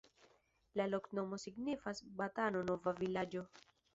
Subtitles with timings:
[0.79, 3.47] La loknomo signifas: Banato-nova-vilaĝo.